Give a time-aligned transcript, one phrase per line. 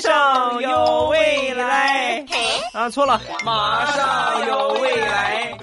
[0.00, 2.24] 上有未来。
[2.72, 5.58] 啊，错了，马上有未来。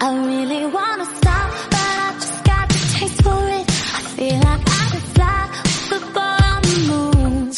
[0.00, 3.70] I really wanna stop, but I just got the taste for it.
[3.94, 4.73] I feel like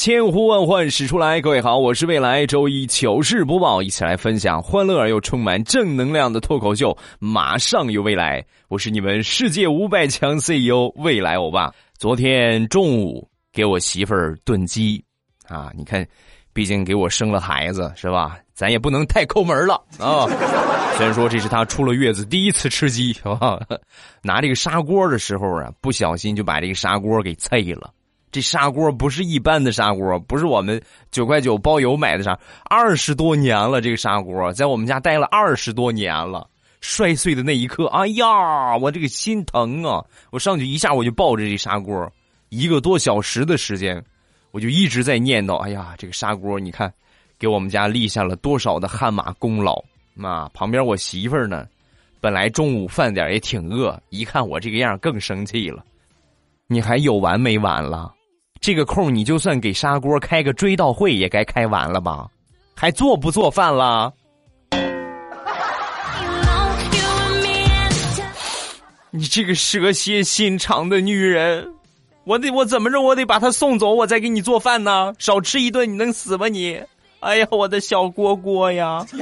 [0.06, 6.96] 千呼万唤始出来，各位好，我是未来周一糗事播报，一起来分享欢乐而又充满正能量的脱口秀。
[7.18, 11.74] 马上有未来，我是你们世界五百强 CEO 未来欧巴。
[11.98, 15.04] 昨天中午给我媳妇儿炖鸡，
[15.48, 16.06] 啊，你看，
[16.52, 18.38] 毕竟给我生了孩子是吧？
[18.54, 20.28] 咱也不能太抠门了啊。
[20.96, 23.58] 虽然说这是她出了月子第一次吃鸡，是吧？
[24.22, 27.90] 拿这个砂锅的时候啊，不小心就把这个砂锅给碎了。
[28.30, 30.80] 这砂锅不是一般的砂锅，不是我们
[31.10, 36.48] 九块九包邮买的砂，二十多年了，这个砂锅在我们家待了二十多年了。
[36.82, 40.04] 摔碎的那一刻，哎呀，我这个心疼啊！
[40.30, 42.12] 我上去一下，我就抱着这砂锅，
[42.50, 44.00] 一个多小时的时间，
[44.52, 46.92] 我就一直在念叨：哎呀，这个砂锅，你看，
[47.40, 49.82] 给我们家立下了多少的汗马功劳
[50.22, 50.48] 啊！
[50.52, 51.66] 旁边我媳妇儿呢，
[52.20, 55.82] 本来中午饭点也挺饿，一看我这个样更生气了。
[56.68, 58.14] 你还有完没完了？
[58.66, 62.26] 这个空你就算给砂锅开个追悼会也该开完了吧？
[62.74, 64.12] 还做不做饭了
[69.12, 71.64] 你这个蛇蝎心肠的女人，
[72.24, 73.00] 我得我怎么着？
[73.00, 75.14] 我得把她送走，我再给你做饭呢？
[75.20, 76.82] 少吃一顿你能死吗你？
[77.20, 79.06] 哎呀，我的小锅锅呀.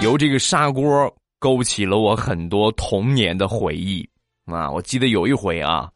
[0.00, 4.08] 由这个砂锅勾起了我很多童年的回忆
[4.46, 4.68] 啊！
[4.70, 5.88] 我记得有一回啊，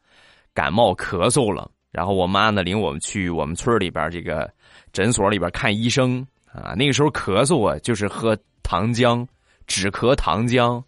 [0.53, 4.49] 感冒咳嗽了，然后我妈呢领我们去我们村里边这个
[4.93, 6.73] 诊所里边看医生啊。
[6.77, 9.27] 那个时候咳嗽啊，就是喝糖浆，
[9.67, 10.81] 止咳糖浆，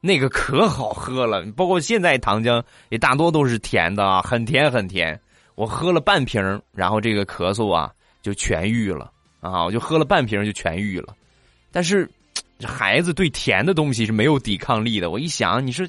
[0.00, 1.44] 那个可好喝了。
[1.56, 5.20] 包括现在糖浆也大多都是甜的啊，很甜很甜。
[5.56, 6.40] 我喝了半瓶，
[6.72, 7.92] 然后这个咳嗽啊
[8.22, 9.10] 就痊愈了
[9.40, 11.16] 啊，我就喝了半瓶就痊愈了，
[11.72, 12.08] 但是。
[12.58, 15.10] 这孩子对甜的东西是没有抵抗力的。
[15.10, 15.86] 我一想，你说，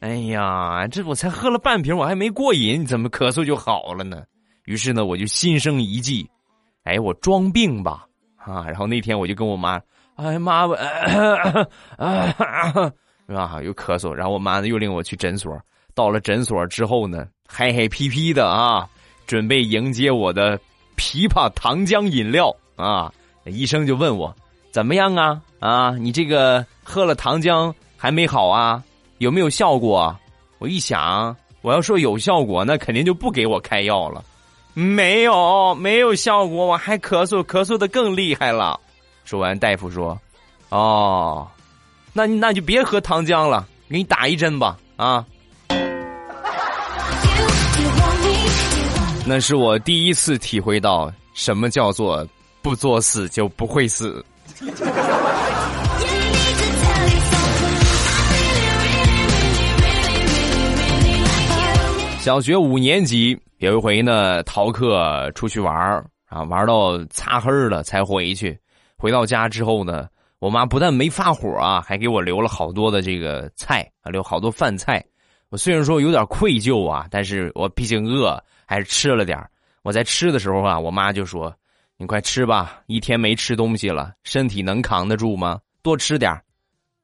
[0.00, 4.22] 哎呀，这我才喝了半瓶，我还没过瘾，怎么咳嗽就好了呢？
[4.64, 6.28] 于是呢，我就心生一计，
[6.84, 8.64] 哎，我装病吧，啊！
[8.66, 9.80] 然后那天我就跟我妈，
[10.16, 10.76] 哎妈，我，
[13.26, 13.60] 是吧？
[13.62, 15.58] 又咳嗽，然后我妈呢又领我去诊所。
[15.94, 18.88] 到了诊所之后呢，嗨嗨皮皮的啊，
[19.26, 20.58] 准备迎接我的
[20.96, 23.12] 枇杷糖浆饮料啊。
[23.44, 24.34] 医生就问我。
[24.70, 25.40] 怎么样啊？
[25.60, 28.82] 啊，你这个喝了糖浆还没好啊？
[29.18, 30.14] 有没有效果？
[30.58, 34.24] 我一想，我要说有效果，那肯定就不给我开药了。
[34.74, 38.78] 没有，没有效果，我还咳嗽，咳嗽的更厉害了。
[39.24, 40.16] 说完，大夫说
[40.70, 41.48] ：“哦，
[42.12, 45.24] 那那就别喝糖浆了，给你打一针吧。”啊，
[49.26, 52.26] 那是我第一次体会到什么叫做
[52.62, 54.24] 不作死就不会死。
[62.18, 68.58] 小学五年级有一回呢，逃课出去玩儿啊，玩到擦黑了才回去。
[68.96, 70.08] 回到家之后呢，
[70.40, 75.04] 我妈不但没发火啊，还给我留了好多的这个菜啊，留好多饭菜。
[75.50, 78.36] 我虽然说有点愧疚啊，但是我毕竟饿，
[78.66, 79.48] 还是吃了点儿
[79.82, 81.54] 我在吃的时候啊，我妈就说
[82.00, 85.60] ：“你快吃吧，一天没吃东西了，身体能扛得住吗？
[85.82, 86.32] 多吃点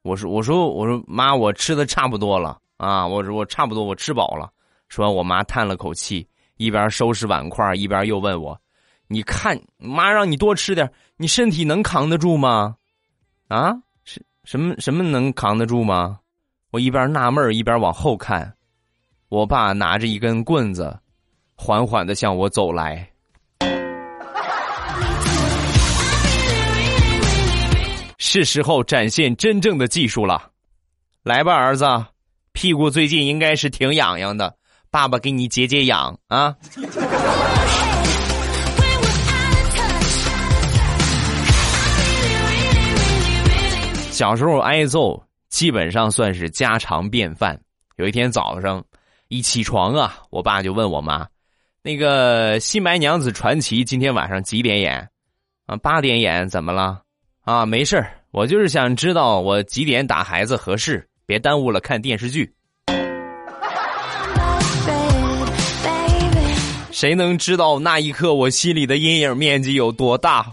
[0.02, 4.48] 我说：“我说我说妈，我吃的差不多了啊，我说我差不多，我吃饱了。”
[4.88, 6.24] 说完，我妈叹了口气，
[6.58, 8.56] 一边收拾碗筷，一边又问我
[9.08, 12.76] ：“你看，妈让你多吃点，你身体能扛得住吗？
[13.48, 13.72] 啊，
[14.04, 16.20] 什什么什么能扛得住吗？”
[16.70, 18.54] 我一边纳闷一边往后看，
[19.28, 20.96] 我爸拿着一根棍子，
[21.56, 23.10] 缓缓的向我走来。
[28.36, 30.50] 是时候展现真正的技术了，
[31.22, 31.86] 来吧，儿子，
[32.52, 34.52] 屁股最近应该是挺痒痒的。
[34.90, 36.56] 爸爸给你解解痒啊！
[44.10, 47.56] 小时候挨揍基本上算是家常便饭。
[47.98, 48.84] 有一天早上
[49.28, 51.24] 一起床啊，我爸就问我妈
[51.82, 55.08] ：“那个《新白娘子传奇》今天晚上几点演？
[55.66, 57.00] 啊，八点演，怎么了？
[57.42, 62.52] 啊，没事儿我就是想知道我几点打孩子合适，别耽误了看电视剧。”
[66.90, 70.44] 谁能知道那一刻我心里的阴影面积有多大？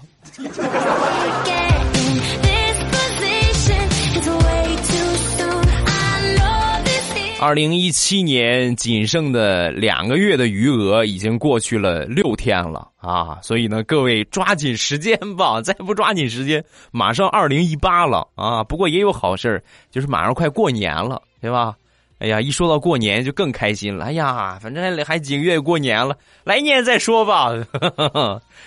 [7.42, 18.64] 二零一七年仅剩的两个月的余额已经过去了六天了啊，所以呢，各位抓紧时间吧，再不抓紧时间，马上二零一八了啊。
[18.64, 21.74] 不过也有好事儿就是马上快过年了，对吧？
[22.20, 24.06] 哎呀，一说到过年就更开心了。
[24.06, 26.16] 哎呀，反正还还几个月过年了，
[26.46, 27.50] 来年再说吧。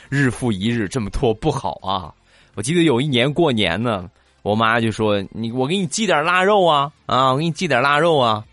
[0.09, 2.13] 日复一日这么拖不好啊！
[2.57, 4.11] 我记得有一年过年呢，
[4.43, 8.45] 我妈就说：“你我给你寄点腊肉啊，啊，我给你寄点腊肉啊。”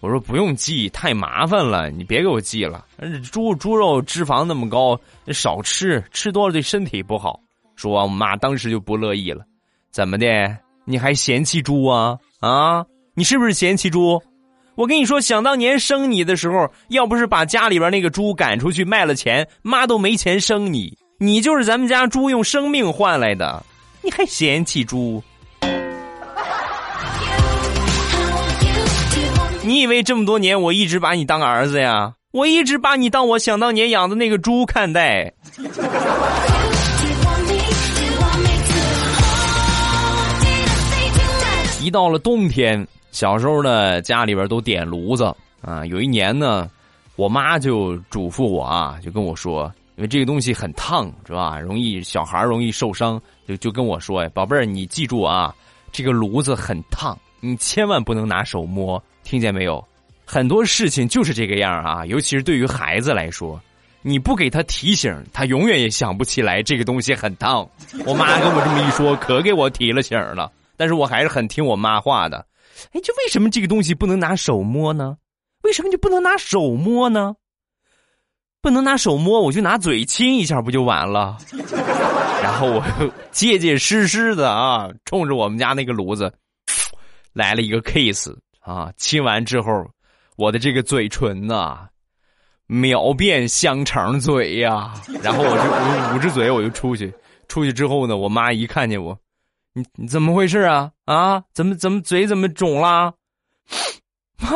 [0.00, 2.84] 我说不用寄，太麻烦了，你别给我寄了。
[3.32, 4.98] 猪猪肉脂肪那么高，
[5.32, 7.40] 少吃，吃多了对身体不好。
[7.74, 9.44] 说，我妈当时就不乐意了，
[9.90, 10.26] 怎么的？
[10.84, 12.16] 你还嫌弃猪啊？
[12.40, 12.84] 啊，
[13.14, 14.22] 你是不是嫌弃猪？
[14.74, 20.96] 我跟你说，想当年生你的时候，要不是把家里边那个猪赶出去卖了钱，妈都没钱生你。
[21.18, 23.60] 你就是咱们家猪用生命换来的，
[24.02, 25.20] 你还嫌弃猪？
[29.68, 32.14] 你以为这么多年我一直把你当儿子呀？
[32.30, 35.30] 我一直把你当我想当年养的那个猪看待。
[41.82, 45.30] 一到了冬天，小时候呢，家里边都点炉子
[45.60, 45.84] 啊。
[45.84, 46.66] 有一年呢，
[47.16, 51.60] 我妈就嘱咐我啊，就跟我说，因为这个东西很烫，是吧？
[51.60, 55.54] 容易小孩容易受伤，就就跟我说呀，宝贝儿，你记住啊，
[55.92, 59.86] 这个炉子很烫，你千万不能拿手摸，听见没有？
[60.24, 63.60] 很多事情就是这个样啊，尤其是对于孩子来说。
[64.00, 67.68] 你不给他提醒，他永远也想不起来这个东西很烫。
[68.06, 70.50] 我妈跟我这么一说，可给我提了醒了。
[70.78, 72.38] 但是我还是很听我妈话的。
[72.92, 75.18] 哎，就为什么这个东西不能拿手摸呢？
[75.62, 77.34] 为什么就不能拿手摸呢？
[78.62, 81.36] 不能拿手摸，我就拿嘴亲一下不就完了？
[82.42, 86.32] 然后我结结实实的啊，冲着我们家那个炉子
[87.34, 88.30] 来了一个 kiss
[88.68, 89.88] 啊，亲完之后，
[90.36, 91.88] 我的这个嘴唇呐、
[92.66, 94.92] 秒变香肠嘴呀！
[95.22, 97.10] 然后我就我捂着嘴我就出去，
[97.48, 99.18] 出去之后呢，我妈一看见我，
[99.72, 100.90] 你你怎么回事啊？
[101.06, 103.14] 啊，怎么怎么嘴怎么肿啦？
[104.36, 104.50] 妈，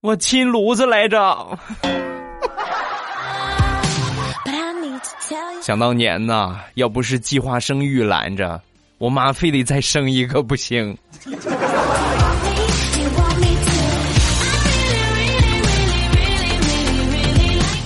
[0.00, 1.58] 我亲炉子来着。
[5.60, 8.58] 想当年呐，要不是计划生育拦着，
[8.96, 10.96] 我妈非得再生一个不行。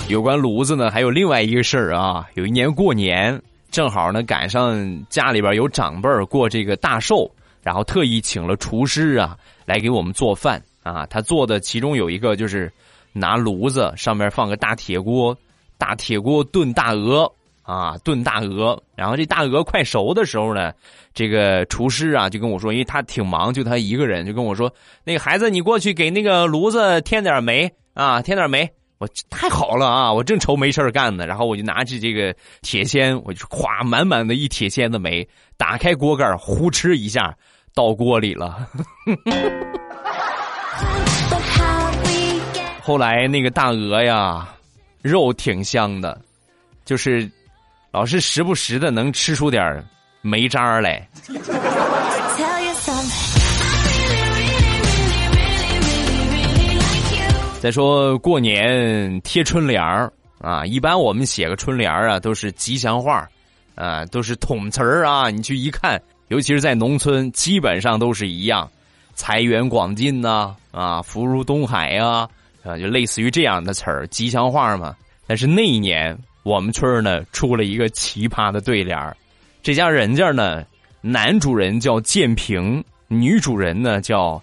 [0.07, 2.29] 有关炉子呢，还有另外一个事儿啊。
[2.35, 3.41] 有一年过年，
[3.71, 7.29] 正好呢赶上家里边有长辈过这个大寿，
[7.63, 9.35] 然后特意请了厨师啊
[9.65, 11.07] 来给我们做饭啊。
[11.07, 12.71] 他做的其中有一个就是
[13.13, 15.35] 拿炉子上面放个大铁锅，
[15.77, 17.29] 大铁锅炖大鹅
[17.63, 18.79] 啊，炖大鹅。
[18.95, 20.71] 然后这大鹅快熟的时候呢，
[21.15, 24.71] 这个厨师啊就跟我说，因为他挺忙，就他一个人，就跟我说，
[25.03, 28.69] 那个孩子你过去给那个炉子添点煤啊，添点煤。
[28.97, 30.11] 我太好了啊！
[30.11, 35.27] 我正愁没事儿干呢，然后我就拿起这个铁锨，我就咵满满的一铁锨的煤，
[35.57, 37.35] 打开锅盖，呼哧一下
[37.73, 38.67] 倒锅里了。
[42.81, 44.47] 后来那个大鹅呀，
[45.01, 46.19] 肉挺香的，
[46.85, 47.29] 就是
[47.91, 49.83] 老是时不时的能吃出点
[50.21, 51.05] 煤渣来。
[57.65, 63.27] 再说过年贴春联儿啊，一般我们写个春联儿啊，都是吉祥话，
[63.73, 65.31] 啊，都是统词儿啊。
[65.31, 68.69] 你去一看，尤其是在农村，基本上都是一样，
[69.15, 72.29] 财源广进呐、啊，福如东海呀、
[72.63, 74.95] 啊，就类似于这样的词儿，吉祥话嘛。
[75.25, 79.17] 但是那一年，我们村儿呢出了一个奇葩的对联儿，
[79.63, 80.63] 这家人家呢，
[81.01, 84.39] 男主人叫建平，女主人呢叫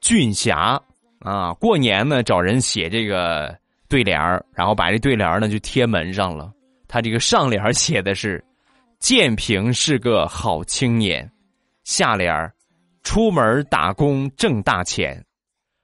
[0.00, 0.82] 俊霞。
[1.26, 3.52] 啊，过年呢找人写这个
[3.88, 6.52] 对联儿，然后把这对联儿呢就贴门上了。
[6.86, 8.42] 他这个上联写的是
[9.00, 11.28] “建平是个好青年”，
[11.82, 12.54] 下联儿
[13.02, 15.20] “出门打工挣大钱”，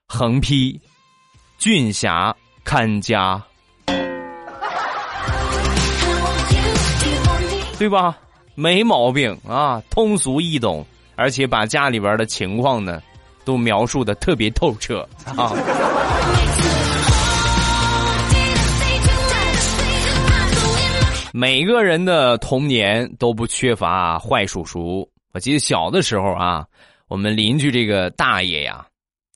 [0.06, 0.80] 横批
[1.58, 2.32] “俊侠
[2.62, 3.42] 看家
[7.80, 8.16] 对吧？
[8.54, 13.02] 没毛病啊，通俗易懂，而且把家里边的情况呢
[13.44, 15.52] 都描述的特别透彻啊。
[21.34, 25.08] 每个人的童年都不缺乏坏叔叔。
[25.32, 26.66] 我记得小的时候啊，
[27.08, 28.86] 我们邻居这个大爷呀，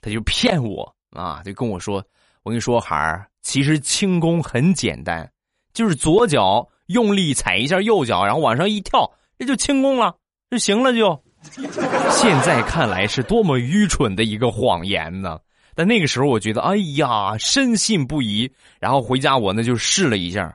[0.03, 2.05] 他就骗我啊，就跟我说
[2.45, 5.27] ：“我跟你说，孩儿，其实轻功很简单，
[5.73, 10.15] 就是左脚用力踩一下右脚，然后往上一跳，这就轻功了，
[10.51, 11.19] 就行了就。
[12.11, 15.39] 现在看来是多么愚蠢的一个谎言呢！
[15.75, 18.51] 但那个时候我觉得，哎呀，深信不疑。
[18.81, 20.55] 然后回家我呢就试了一下，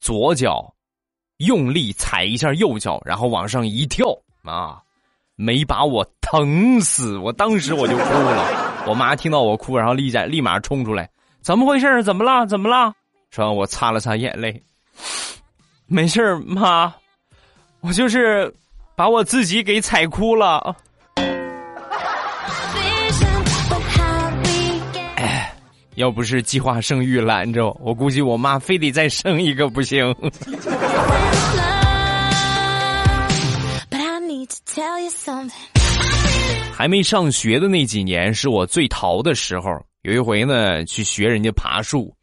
[0.00, 0.74] 左脚
[1.38, 4.06] 用力踩一下右脚，然后往上一跳
[4.44, 4.80] 啊，
[5.36, 7.16] 没把我疼死。
[7.16, 11.08] 我当时我就哭了， 我妈听到我哭，然后立在立马冲出来，
[11.40, 12.02] 怎么回事？
[12.02, 12.46] 怎么了？
[12.46, 12.94] 怎么了？
[13.30, 14.62] 说完我擦了擦眼泪，
[15.86, 16.92] 没事妈，
[17.80, 18.52] 我就是
[19.00, 20.76] 把我自己给踩哭了。
[25.16, 25.56] 哎，
[25.94, 30.14] 要不是计划生育拦着我，估计我妈非得再生一个不行。
[36.74, 39.82] 还没上学的那几年是我最淘的时候。
[40.02, 42.14] 有一回呢，去学人家爬树，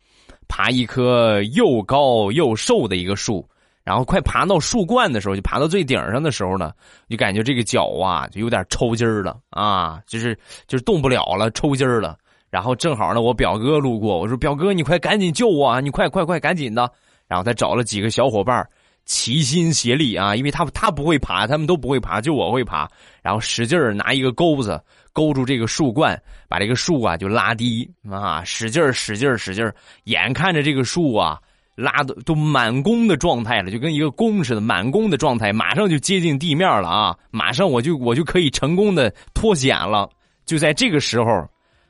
[0.48, 3.50] 爬一棵又高又瘦的一个树，
[3.88, 6.74] 然后快爬到树冠的时候，就爬到最顶上的时候呢，
[7.08, 12.18] 就感觉这个脚啊就有点抽筋儿了啊，就是就是动不了了，抽筋儿了。
[12.50, 15.80] 然后正好呢，我表哥路过，我说：“表哥，你快赶紧救我啊！
[15.80, 16.92] 你快快快，赶紧的！”
[17.30, 18.68] 然后他找了几个小伙伴
[19.06, 22.90] 齐心协力啊，因为他他不会爬，他们都不会爬，就我会爬。
[23.22, 24.82] 然后使劲儿拿一个钩子
[25.14, 31.40] 勾住这个树冠，把这个树啊就拉低啊，使劲儿使劲儿使劲儿，眼看着这个树啊
[31.78, 37.16] 拉的都满弓的状态了，就跟一个弓似的，满弓的状态，马上就接近地面了啊！
[37.32, 40.10] 马上我就我就可以成功的脱险了。
[40.46, 41.48] 就在这个时候。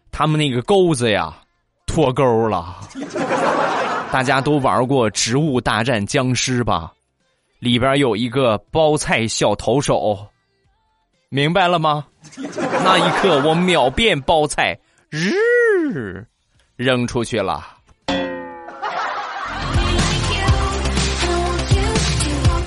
[0.09, 1.37] 他们那个钩子呀，
[1.85, 2.77] 脱钩了。
[4.09, 6.91] 大家都玩过《植物大战僵尸》吧？
[7.59, 10.25] 里边有一个包菜小投手，
[11.29, 12.05] 明白了吗？
[12.83, 14.79] 那一刻我秒变包菜，
[15.09, 15.33] 日
[16.77, 17.76] 扔出去了。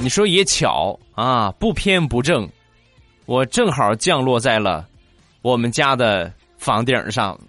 [0.00, 2.48] 你说也巧啊，不偏不正，
[3.26, 4.86] 我正好降落在了
[5.42, 6.32] 我们家的。
[6.60, 7.40] 房顶上。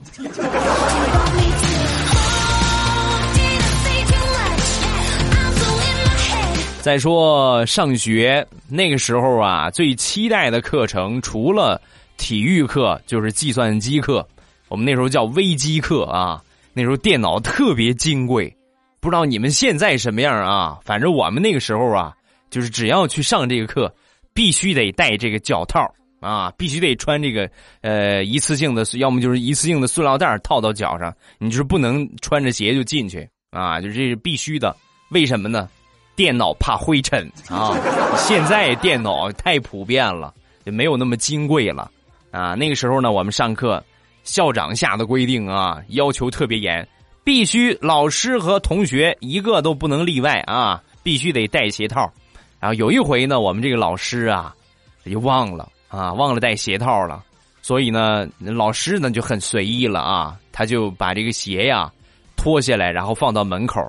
[6.80, 11.82] 再说上学那个时候啊，最期待的课程除了
[12.16, 14.26] 体育课就是计算机课。
[14.70, 16.42] 我们那时候叫微机课啊，
[16.72, 18.56] 那时候电脑特别金贵，
[19.02, 20.80] 不知道你们现在什么样啊？
[20.86, 22.16] 反正我们那个时候啊，
[22.52, 23.92] 就是只要去上这个课，
[24.36, 25.92] 必须得带这个脚套。
[26.22, 27.50] 啊，必须得穿这个
[27.82, 34.76] 呃一次性的，要么就是一次性的塑料袋套到脚上，你就是不能穿着鞋就进去啊，就这是必须的。
[35.10, 35.68] 为什么呢？
[36.16, 37.76] 电脑怕灰尘啊。
[38.18, 40.32] 现在电脑太普遍了，
[40.64, 41.90] 也没有那么金贵了
[42.30, 42.54] 啊。
[42.54, 43.84] 那个时候呢，我们上课，
[44.24, 46.88] 校长下的规定啊，要求特别严，
[47.24, 52.14] 必须老师和同学一个都不能例外啊，必须得带鞋套。
[52.62, 54.56] 然后有一回呢，我们这个老师啊，
[55.04, 55.68] 就忘了。
[55.90, 57.22] 啊，忘了带鞋套了，
[57.62, 61.92] 所以呢，老师呢就很随意了啊，他就把这个鞋呀
[62.38, 63.82] 脱下来，然后放到门口，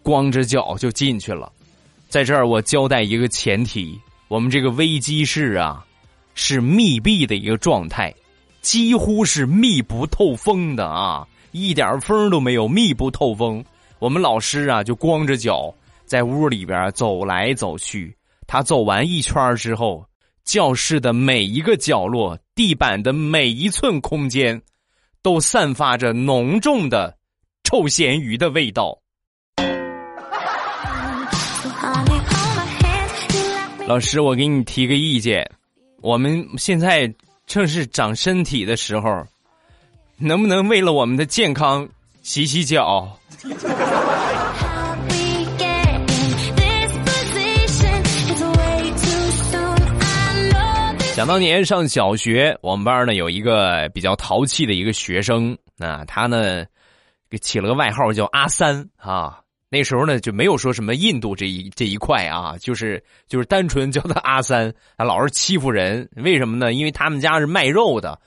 [0.00, 1.50] 光着脚就进去了。
[2.08, 5.84] 在这儿，我交代一个前提：我们这个危机室啊
[6.36, 8.14] 是密闭的一个状态，
[8.60, 13.64] 几乎是密不透风的啊，一点风都没有，密不透风。
[13.98, 15.74] 我们老师啊就光着脚
[16.06, 18.14] 在屋里边走来走去，
[18.46, 20.04] 他走完一圈之后。
[20.44, 24.60] 教室的每一个角落，地板的每一寸空间，
[25.22, 27.16] 都散发着浓重的
[27.62, 28.98] 臭咸鱼的味道。
[33.88, 35.50] 老师，我给你提个意见，
[36.02, 37.10] 我们现在
[37.46, 39.26] 正是长身体的时候，
[40.18, 41.88] 能不能为了我们的健康
[42.20, 43.18] 洗洗脚？
[51.26, 56.64] 当年上小学，我们班呢有一个比较淘气的一个学生啊，他呢
[57.30, 59.40] 给起了个外号叫阿三啊。
[59.70, 64.72] 那时候呢就没有说什么印度这一这一块啊，就是就是单纯叫他阿三。
[64.98, 66.74] 他老是欺负人，为什么呢？
[66.74, 68.20] 因为他们家是卖肉的，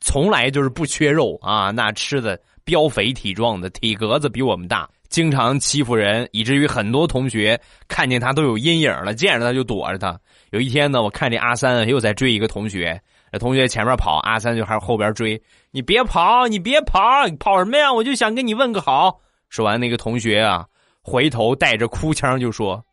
[0.00, 10.20] 从来就是不缺肉啊，那吃的膘肥体壮的，体格子比我们大，经常欺负人，以至于很多同学看见他都有阴影了，见着他就躲着他。
[10.52, 13.00] 有一天呢，我看这阿三又在追一个同学，
[13.32, 15.42] 那同学前面跑，阿三就还后边追。
[15.70, 17.90] 你别跑，你别跑，你跑什么呀？
[17.90, 19.18] 我就想跟你问个好。
[19.48, 20.66] 说完，那个同学啊，
[21.02, 22.84] 回头带着哭腔就说：“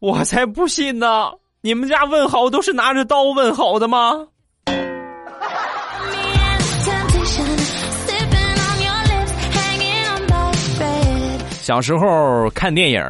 [0.00, 1.30] 我才不信呢！
[1.60, 4.26] 你们家问好都是拿着刀问好的吗？”
[11.60, 13.02] 小时候看电影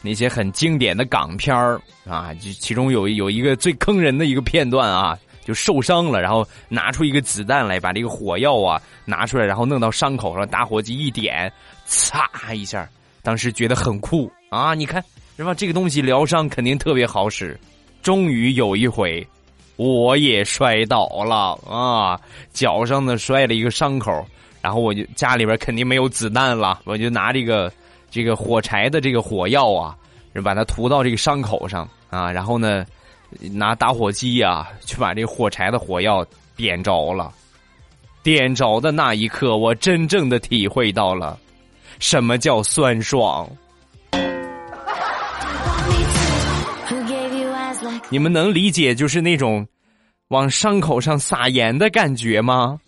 [0.00, 11.52] 那些很经典的港片儿啊，就其中有有一个最坑人的一个片段啊，就受伤了，然后拿出一个子弹来，把这个火药啊拿出来，然后弄到伤口上，打火机一点，
[11.84, 12.88] 擦一下，
[13.22, 14.72] 当时觉得很酷啊！
[14.72, 15.02] 你看
[15.36, 15.52] 是吧？
[15.52, 17.58] 这个东西疗伤肯定特别好使。
[18.00, 19.26] 终于有一回，
[19.76, 22.18] 我也摔倒了啊，
[22.52, 24.24] 脚上呢摔了一个伤口，
[24.62, 27.70] 然后我就家里边肯定没有子弹了，我就拿这个。
[28.10, 29.96] 这个火柴的这个火药啊，
[30.42, 32.84] 把它涂到这个伤口上啊，然后呢，
[33.52, 36.24] 拿打火机啊，去把这火柴的火药
[36.56, 37.32] 点着了。
[38.22, 41.38] 点着的那一刻，我真正的体会到了
[41.98, 43.48] 什么叫酸爽。
[48.10, 49.66] 你们能理解就是那种
[50.28, 52.78] 往伤口上撒盐的感觉吗？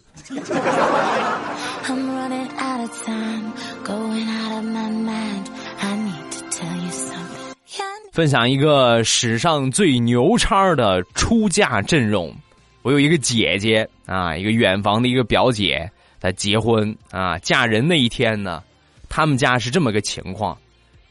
[8.20, 12.30] 分享一个史上最牛叉的出嫁阵容。
[12.82, 18.62] 我有一个姐姐啊，一个远房的一个表姐，她结婚啊，嫁人那一天呢，
[19.08, 20.54] 他们家是这么个情况：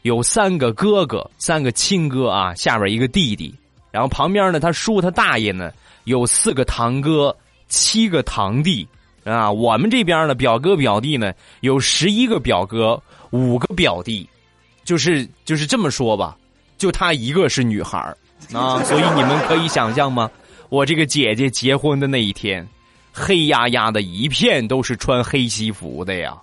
[0.02, 3.52] 有三个哥哥，三个亲哥啊，下边一个弟弟，
[3.90, 5.72] 然后旁边呢，他叔他大爷呢
[6.04, 7.36] 有四个堂哥，
[7.66, 8.86] 七个堂弟
[9.24, 9.50] 啊。
[9.50, 14.30] 我们这边呢，表哥表弟呢有十一个表哥，五个表弟，
[14.84, 16.36] 就是就是这么说吧。
[16.80, 17.98] 就她一个是女孩
[18.54, 20.28] 啊，所以你们可以想象吗？
[20.70, 22.66] 我这个姐姐结婚的那一天，
[23.12, 26.36] 黑压压的一片都是穿黑西服的呀。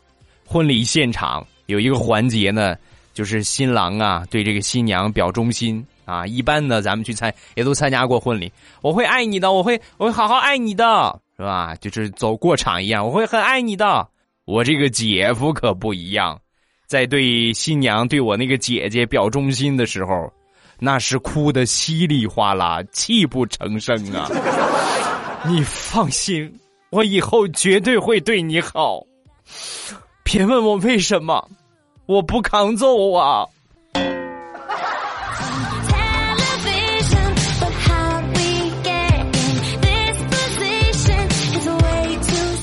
[0.46, 2.76] 婚礼现场有一个环节呢，
[3.14, 6.28] 就是新郎啊对这个新娘表忠心啊。
[6.28, 8.52] 一般呢，咱们去参也都参加过婚礼，
[8.82, 11.76] 我会爱你的，我会我会好好爱你的，是吧？
[11.82, 14.08] 就是走过场一样，我会很爱你的。
[14.46, 16.40] 我这个姐夫可不一样。
[16.88, 20.32] 在对新娘对我那个姐姐表忠心的时候，
[20.80, 24.30] 那是哭的稀里哗啦、泣不成声啊！
[25.46, 26.50] 你放心，
[26.90, 29.04] 我以后绝对会对你好。
[30.24, 31.46] 别问我为什么，
[32.06, 33.46] 我不抗揍啊！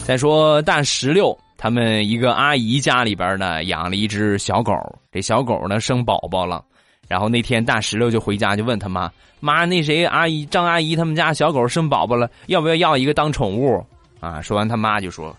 [0.06, 1.38] 再说大石榴。
[1.64, 4.74] 他们一个阿姨家里边呢养了一只小狗，
[5.10, 6.62] 这小狗呢生宝宝了，
[7.08, 13.82] 然后那天大石榴就回家就问他妈：“妈，那谁阿姨张阿姨他们家小狗生宝宝了，要不要要一个当宠物？”
[14.20, 15.34] 啊，说完他妈就说：“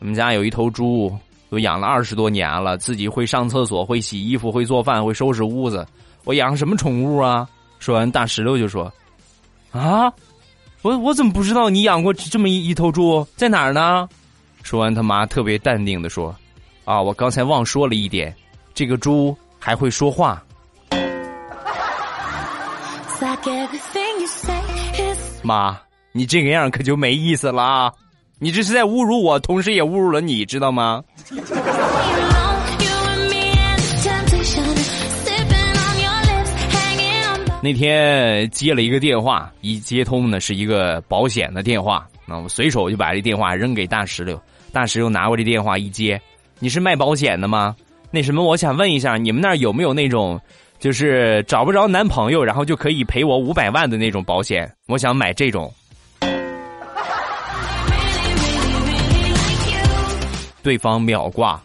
[0.00, 1.14] 我们家有一头猪，
[1.50, 5.86] 都养了二十多年了，自己会上厕所，会洗衣服，会做饭，会收拾屋子，
[6.24, 7.46] 我养什么宠物啊？”
[7.78, 8.90] 说完大石榴就说
[9.72, 10.10] ：“啊，
[10.80, 14.08] 我我怎么不知道你养过这么一一头猪，在哪儿呢？”
[14.62, 16.34] 说完，他妈特别淡定的说
[16.84, 18.34] ：“啊，我刚才忘说了一点，
[18.74, 20.42] 这个猪还会说话。”
[25.42, 25.78] 妈，
[26.12, 27.92] 你这个样可就没意思了啊！
[28.38, 31.02] 你这是在侮辱我，同时也侮辱了你，知道吗？
[37.62, 44.40] 那天接了一个电话，一接通呢是一个保险的电话，那我随手就把这电话扔给大石榴。
[44.72, 46.20] 大石榴拿过这电话一接，
[46.58, 47.74] 你是卖保险的吗？
[48.10, 50.40] 那什么，我想问一下，你们那儿有没有那种，
[50.78, 54.72] 就是找不着男朋友，然后就可以赔我五百万的那种保险？
[54.86, 55.72] 我想买这种。
[60.62, 61.60] 对方秒挂。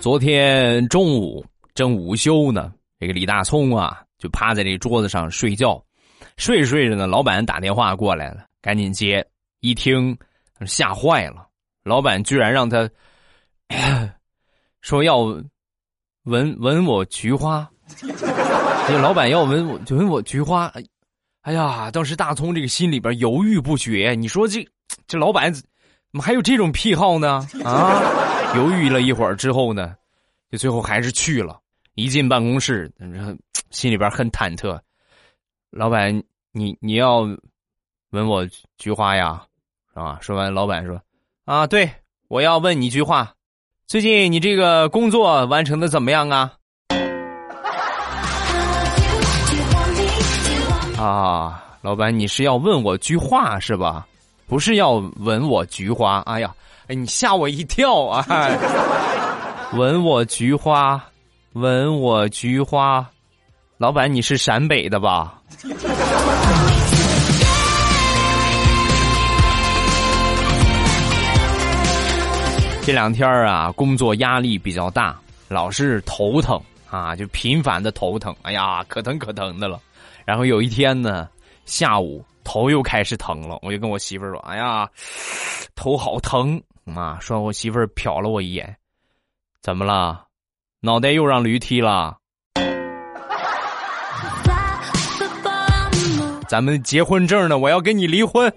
[0.00, 5.84] 昨天中午正午休呢，这个李大聪啊，就趴在这桌子上睡觉，
[6.36, 9.26] 睡着睡着呢，老板打电话过来了，赶紧接，
[9.58, 10.16] 一听
[10.64, 11.48] 吓坏了，
[11.82, 12.88] 老板居然让他
[14.82, 15.18] 说要
[16.26, 17.68] 吻吻我菊花，
[18.86, 20.72] 这老板要吻我吻我菊花，
[21.40, 24.64] 哎呀，当时大葱这个心里边犹豫不决，你说这
[25.08, 25.64] 这老板怎
[26.12, 27.44] 么还有这种癖好呢？
[27.64, 28.00] 啊？
[28.54, 29.92] 犹豫了一会儿之后呢，
[30.52, 31.58] 就最后还是去了。
[31.94, 32.90] 一进办公室，
[33.70, 34.80] 心里边很忐忑。
[35.70, 37.20] 老板，你你要
[38.10, 38.46] 吻我
[38.78, 39.42] 菊花呀，
[39.92, 40.18] 是吧？
[40.20, 41.00] 说完，老板说
[41.44, 41.90] ：“啊，对，
[42.28, 43.34] 我要问你一句话，
[43.86, 46.52] 最近你这个工作完成的怎么样啊？”
[50.98, 54.06] 啊，老板，你是要问我菊花是吧？
[54.46, 56.20] 不是要吻我菊花？
[56.20, 56.54] 哎呀！
[56.88, 58.26] 哎，你吓我一跳啊！
[59.74, 61.02] 吻我菊花，
[61.54, 63.06] 吻我菊花，
[63.76, 65.38] 老板，你是陕北的吧？
[72.84, 79.78] 这两天啊，工作压力比较大，老是头疼啊，就频繁的头疼，哎呀，可疼可疼的了。
[80.24, 81.28] 然后有一天呢，
[81.66, 84.88] 下午头又开始疼了，我就跟我媳妇儿说：“哎呀，
[85.74, 86.58] 头好疼
[86.94, 88.74] 啊！”说我媳妇儿瞟了我一眼，
[89.60, 90.24] 怎么了？
[90.84, 92.16] 脑袋又让驴踢了？
[96.48, 97.56] 咱们结婚证呢？
[97.56, 98.52] 我要跟你离婚。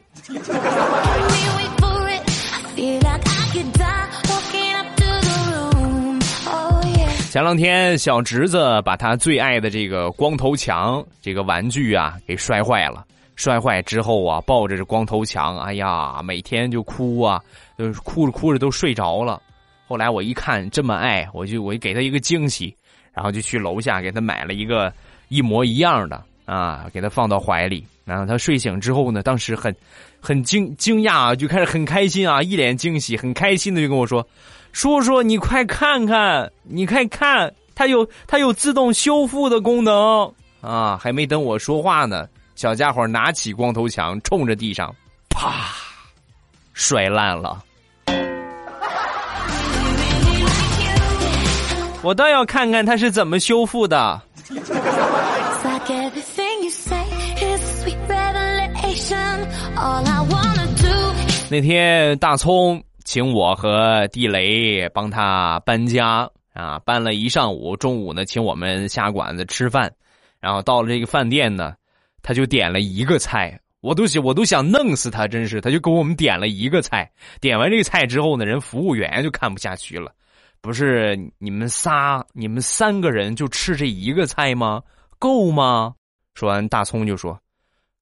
[7.30, 13.06] 前两天，小侄子把他最爱的这个光头强这个玩具啊给摔坏了。
[13.36, 17.40] 摔坏之后啊，抱着这光头强，哎呀，每天就哭啊，
[17.78, 19.40] 就哭着哭着都睡着了。
[19.88, 22.76] 后来我一看这么爱，我就我就给他一个惊喜，
[23.14, 24.92] 然后就去楼下给他买了一个
[25.30, 27.86] 一模一样的啊，给他放到怀里。
[28.04, 29.76] 然后他睡醒之后呢，当时很
[30.20, 34.28] 很惊惊讶啊，就开始很开心啊，一脸惊喜，很开心的就跟我说。
[34.72, 40.98] 叔叔，你快看看，你快看，它有它有自动修复的功能啊！
[41.02, 44.94] 还没等我说话呢，小家伙拿起光头强，冲着地上，
[45.30, 45.70] 啪，
[46.74, 47.64] 摔烂了。
[52.06, 54.22] 我倒要看看他是怎么修复的。
[61.50, 62.80] 那天大葱。
[63.08, 67.78] 请我和地雷帮他搬家啊，搬了一上午。
[67.78, 69.92] 中午呢，请我们下馆子吃饭，
[70.42, 71.76] 然后到了这个饭店呢，
[72.24, 77.08] 他就点了一个菜，我都想我都想弄死他，真是，他就给我们点了一个菜。
[77.40, 80.12] 点完这个菜之后呢，人服务员就看不下去了，
[80.66, 84.82] 不是你们仨，你们三个人就吃这一个菜吗？
[85.20, 85.94] 够吗？
[86.34, 87.40] 说完，大葱就说：“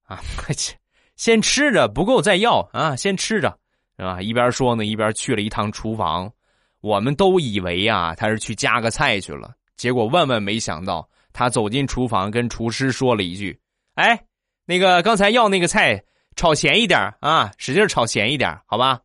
[0.08, 0.74] 啊，快去，
[1.14, 3.58] 先吃着，不够再要啊，先吃着。”
[3.98, 4.22] 是吧？
[4.22, 6.32] 一边说呢，一边去了一趟厨房。
[6.80, 9.52] 我们都以为呀，他是去加个菜去了。
[9.76, 13.60] 结果万万没想到，他走进厨房，跟厨师说了一句
[13.96, 14.18] ：“哎，
[14.64, 16.02] 那个刚才要那个菜，
[16.34, 19.00] 炒咸一点啊，使劲炒咸一点，好吧？”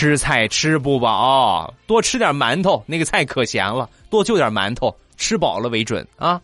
[0.00, 2.82] 吃菜吃不饱，多吃点馒头。
[2.86, 6.40] 那个菜可咸了，多就点馒头，吃饱了为准啊。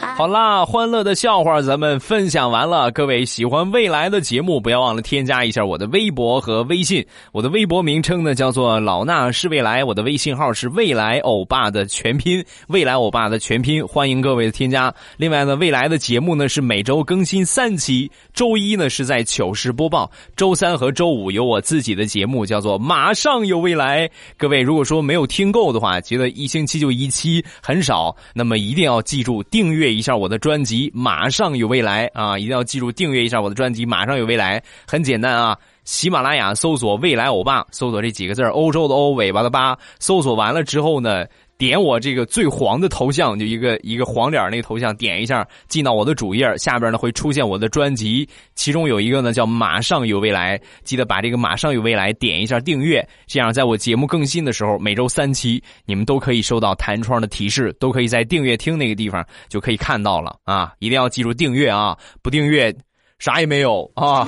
[0.16, 2.90] 好啦，欢乐的笑话咱们分享完了。
[2.90, 7.04] 各位喜欢未来的节目，不要忘了添加一下我的微博和微信。
[7.32, 14.92] 我的微博名称呢叫做老衲是未来，我的微信号是未来欧巴的全拼，未来欧巴的全拼，欢迎各位的添加。
[15.18, 24.10] 另外呢，未来的节目呢是每周更新三期，周一呢是在糗事播报，周三和周五有我自己的节目，叫做马上有未来。
[24.38, 29.89] 各位如果说没有听够的话，觉得一星期就一期很少，那么一定要记住订阅。
[29.92, 32.38] 一下我的专辑，马上有未来啊！
[32.38, 34.62] 一定要记住订阅一下我的专辑，马上有未来。
[34.86, 39.76] 很简单啊，喜马拉雅搜索“未来欧巴”，搜索这几个字欧洲的欧，尾巴的巴。
[39.98, 41.24] 搜索完了之后呢？
[41.60, 60.72] 点我这个最黄的头像，就一个一个黄脸那个头像，点一下进到我的主页，下边呢会出现我的专辑，其中有一个呢叫《马上有未来》，记得把这个《马上有未来》点一下订阅，这样在我节目更新的时候，每周三期你们都可以收到弹窗的提示，都可以在订阅厅那个地方就可以看到了啊！
[60.78, 62.74] 一定要记住订阅啊，不订阅
[63.18, 64.26] 啥也没有啊。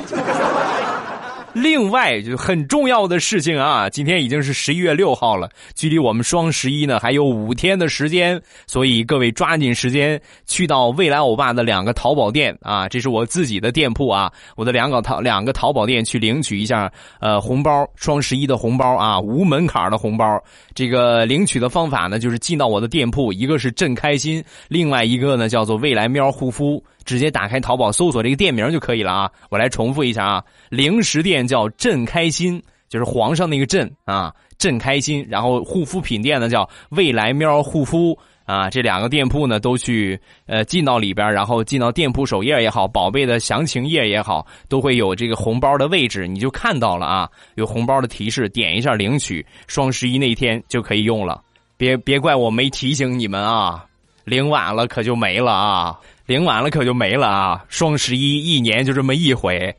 [1.55, 20.43] 另外，就很重要的事情啊，今天已经是十一月六号了，距离我们双十一呢还有五天的时间，所以各位抓紧时间去到未来欧巴的两个淘宝店啊，这是我自己的店铺啊，我的两个淘两个淘宝店去领取一下呃红包，双十一的红包啊，无门槛的红包。
[20.75, 26.83] 这个领取的方法呢，就是进到我的店铺，一个是朕开心，另外一个呢叫做未来喵护肤。
[27.05, 29.31] 直接打开淘宝搜索这个店名就可以了啊！
[29.51, 35.27] 我来重复一下啊，零食店叫朕开心，就是皇上那个朕啊，朕开心。
[35.29, 51.41] 然后护肤品店呢叫未来喵护肤啊，这两个店铺呢都去呃进到里边，然后进到店铺首页也好，宝贝的详情页也好，都会有这个红包的位置，你就看到了啊，有红包的提示，点一下领取，双十一那天就可以用了。
[51.77, 53.85] 别别怪我没提醒你们啊，
[54.25, 55.99] 领晚了可就没了啊。
[56.33, 57.62] 领完了可就没了啊！
[57.68, 59.77] 双十一一年就这么一回，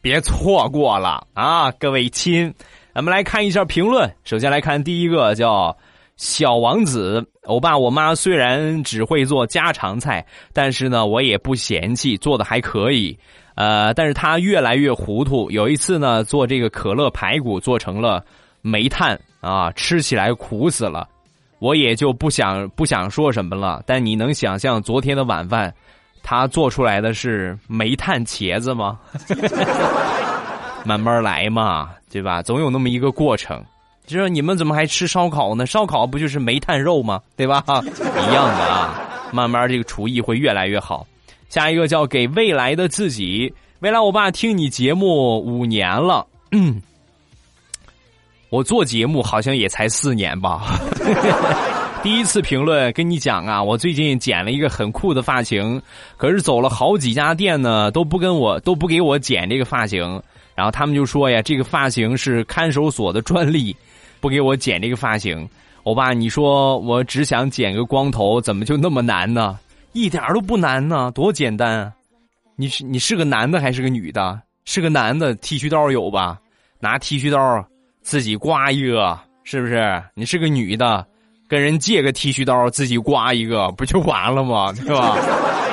[0.00, 1.70] 别错过了啊！
[1.72, 2.54] 各位亲，
[2.94, 4.10] 咱们来看一下评论。
[4.24, 5.76] 首先来看第一个，叫
[6.16, 7.22] 小王子。
[7.42, 13.14] 欧巴，我妈虽然只会做家常菜，但是呢，我也不嫌弃，做的还可以。
[13.54, 15.50] 呃，但是她越来越糊涂。
[15.50, 18.24] 有一次呢，做这个可乐排骨做成了
[18.62, 21.06] 煤炭啊，吃起来苦死了。
[21.58, 23.82] 我也就不想不想说什么了。
[23.86, 25.74] 但你能想象昨天的晚饭，
[26.22, 28.98] 他做出来的是煤炭茄子吗？
[30.84, 32.42] 慢慢来嘛，对吧？
[32.42, 33.62] 总有那么一个过程。
[34.06, 35.66] 就说你们怎么还吃烧烤呢？
[35.66, 37.20] 烧烤不就是煤炭肉吗？
[37.36, 37.62] 对吧？
[37.66, 39.00] 一样的啊。
[39.32, 41.06] 慢慢这个厨艺会越来越好。
[41.48, 43.52] 下一个叫给未来的自己。
[43.80, 46.26] 未来，我爸听你节目五年了。
[46.50, 46.82] 嗯，
[48.48, 50.80] 我做节目好像也才四年吧。
[52.02, 55.80] 第一次评论跟你讲啊，我最近剪了一个很酷的发型，
[56.16, 60.00] 可是走了好几家店呢，都不跟我都不给我剪这个发型。
[60.54, 63.76] 然后他们就说呀，这个发型是看守所的专利，
[64.18, 65.46] 不给我剪这个发型。
[65.82, 69.58] 欧巴，你说我只想剪个光头，怎么就那么难呢？
[69.92, 71.92] 一点都不难呢，多简单。
[72.56, 74.40] 你是你是个男的还是个女的？
[74.64, 76.38] 是个男的，剃须刀有吧？
[76.78, 77.62] 拿剃须刀
[78.00, 80.02] 自己刮一个，是不是？
[80.14, 81.06] 你是个女的，
[81.50, 84.72] 跟人借个剃须刀自己刮一个，不就完了吗？
[84.86, 85.18] 对吧？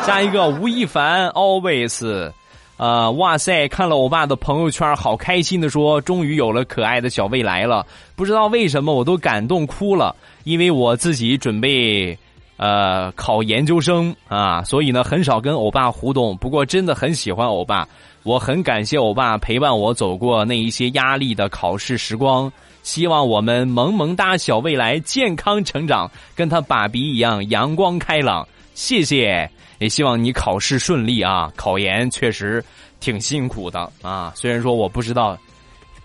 [0.03, 2.31] 下一个吴亦凡，always，
[2.77, 7.85] 呃，哇塞，看了欧巴的朋友圈，好开心的说，终于有了可爱的小未来了。
[8.15, 12.17] 不知道为什么我都感动哭了，因为我自己准备。
[12.59, 16.35] 呃，考研究生啊，所以呢，很少跟欧巴互动。
[16.37, 17.87] 不过，真的很喜欢欧巴，
[18.23, 22.51] 我很感谢欧巴陪伴我走过那一些压力的考试时光。
[22.87, 28.47] 希望我们萌萌哒小未来健康成长，跟他爸比一样阳光开朗。
[28.75, 31.51] 谢谢，也希望你考试顺利啊！
[31.57, 32.63] 考研确实
[33.01, 35.37] 挺辛苦的啊，虽然说我不知道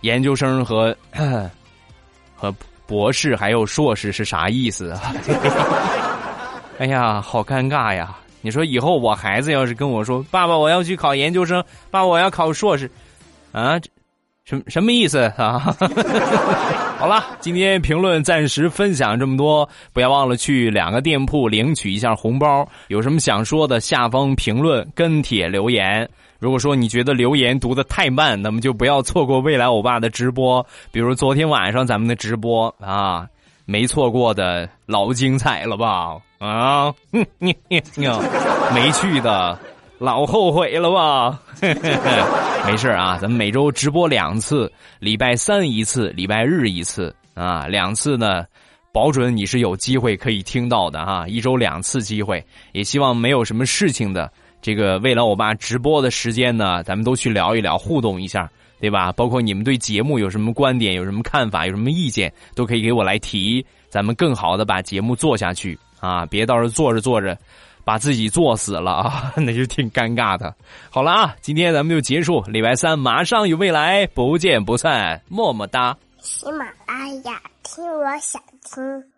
[0.01, 0.95] 研究生和
[2.35, 2.53] 和
[2.85, 5.15] 博士还有硕士是啥意思啊。
[6.81, 8.19] 哎呀，好尴尬呀！
[8.41, 12.91] 你说以后我孩子要是跟我说：“爸爸，我要去考研究生，爸爸，我要考硕士。”
[13.53, 13.79] 啊，
[14.45, 15.59] 什什么意思啊？
[16.99, 22.69] 好了，今天评论暂时分享这么多，不要忘了去两个店铺领取一下红包。
[22.89, 26.09] 有什么想说的，下方评论跟帖留言。
[26.39, 33.27] 如果说你觉得留言读的太慢，那么就不要错过未来欧巴的直播，比如昨天晚上咱们的直播啊。
[33.65, 36.17] 没错过的老精彩了吧？
[36.39, 39.57] 啊，没去的
[40.03, 41.41] 老后悔了吧？
[42.67, 48.45] 没事啊，咱们每周直播两次，礼拜三一次，礼拜日一次啊，两次呢，
[48.93, 51.25] 保准你是有机会可以听到的哈。
[51.29, 54.29] 一周两次机会，也希望没有什么事情的
[54.61, 58.51] 这个未来我爸直播的时间呢，咱们都去聊一聊，互动一下。
[58.81, 59.13] 对吧？
[59.13, 66.27] 包括你们对节目有什么观点、有什么看法、有什么意见，都可以给我来提，咱们更好的把节目做下去啊！
[66.27, 67.39] 别到时候做着做着，
[67.85, 70.55] 把自己作死了啊， 那就挺尴尬的。
[70.91, 75.97] 好了啊，今天咱们就结束，礼拜三马上有未来，不见不散，么么哒。
[76.21, 79.12] 喜马拉雅，听我想听。